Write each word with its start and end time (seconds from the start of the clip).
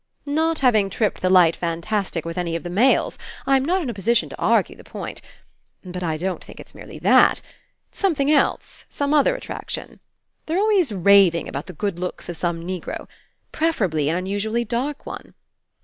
"Not 0.25 0.57
having 0.61 0.89
tripped 0.89 1.21
the 1.21 1.29
light 1.29 1.55
fantastic 1.55 2.25
with 2.25 2.35
any 2.35 2.55
of 2.55 2.63
the 2.63 2.71
males, 2.71 3.19
I'm 3.45 3.63
not 3.63 3.83
In 3.83 3.89
a 3.91 3.93
position 3.93 4.29
to 4.29 4.39
argue 4.41 4.75
the 4.75 4.83
point. 4.83 5.21
But 5.85 6.01
I 6.01 6.17
don't 6.17 6.43
think 6.43 6.59
It's 6.59 6.73
merely 6.73 6.97
that. 6.97 7.37
'S 7.91 7.99
something 7.99 8.31
else, 8.31 8.85
some 8.89 9.13
other 9.13 9.35
attraction. 9.35 9.99
They're 10.47 10.57
always 10.57 10.91
raving 10.91 11.47
about 11.47 11.67
the 11.67 11.73
good 11.73 11.99
looks 11.99 12.27
of 12.29 12.41
138 12.41 12.41
RE 12.41 12.93
ENCOUNTER 12.93 12.97
some 12.97 13.05
Negro, 13.05 13.09
preferably 13.51 14.09
an 14.09 14.15
unusually 14.15 14.65
dark 14.65 15.05
one. 15.05 15.35